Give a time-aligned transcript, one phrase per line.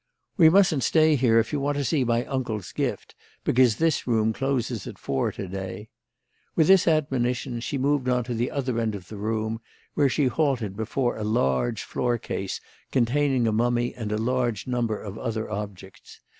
[0.35, 3.13] "We mustn't stay here if you want to see my uncle's gift,
[3.43, 5.89] because this room closes at four to day."
[6.55, 9.61] With this admonition she moved on to the other end of the room,
[9.93, 12.59] where she halted before a large floor case
[12.91, 16.19] containing a mummy and a large number of other objects.